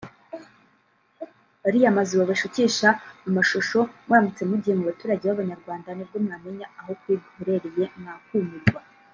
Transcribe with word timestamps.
Ariya 1.67 1.95
mazu 1.97 2.13
babashukisha 2.19 2.87
mu 3.23 3.31
mashusho 3.37 3.79
muramutse 4.05 4.41
mugiye 4.49 4.73
mu 4.79 4.83
baturage 4.89 5.23
b’abanyarwanda 5.25 5.89
nibwo 5.93 6.17
mwamenya 6.25 6.65
aho 6.79 6.89
ukuri 6.95 7.15
guherereye 7.33 7.85
mwakumirwa 7.99 8.79